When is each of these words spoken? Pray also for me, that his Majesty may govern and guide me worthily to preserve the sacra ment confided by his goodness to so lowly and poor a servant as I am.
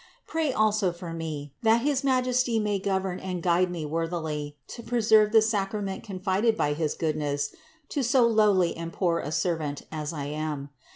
Pray 0.25 0.51
also 0.51 0.91
for 0.91 1.13
me, 1.13 1.53
that 1.61 1.81
his 1.81 2.03
Majesty 2.03 2.57
may 2.59 2.79
govern 2.79 3.19
and 3.19 3.43
guide 3.43 3.69
me 3.69 3.85
worthily 3.85 4.57
to 4.69 4.81
preserve 4.81 5.31
the 5.31 5.43
sacra 5.43 5.79
ment 5.79 6.03
confided 6.03 6.57
by 6.57 6.73
his 6.73 6.95
goodness 6.95 7.53
to 7.89 8.01
so 8.01 8.25
lowly 8.25 8.75
and 8.75 8.91
poor 8.93 9.19
a 9.19 9.31
servant 9.31 9.83
as 9.91 10.11
I 10.11 10.25
am. 10.25 10.71